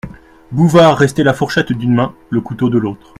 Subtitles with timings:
[0.51, 3.07] Bouvard restait la fourchette d'une main, le couteau de l'autre.